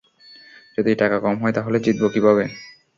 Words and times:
যদি 0.77 0.91
টাকা 1.01 1.17
কম 1.23 1.35
হয় 1.41 1.55
তাহলে 1.57 1.77
জিতবো 1.85 2.07
কিভাবে? 2.13 2.43